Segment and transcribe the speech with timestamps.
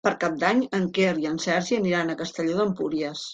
[0.05, 3.25] Per Cap d'Any en Quer i en Sergi aniran a Castelló d'Empúries.